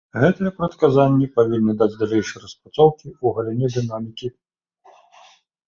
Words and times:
Гэтыя 0.21 0.51
прадказанні 0.61 1.27
павінны 1.37 1.75
даць 1.83 1.99
далейшыя 2.01 2.43
распрацоўкі 2.45 3.05
ў 3.11 3.27
галіне 3.39 3.67
дынамікі. 3.79 4.27